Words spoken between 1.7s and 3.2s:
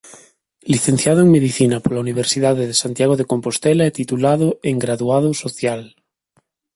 pola Universidade de Santiago